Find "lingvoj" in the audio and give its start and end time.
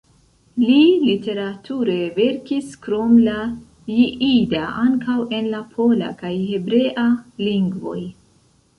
7.49-7.99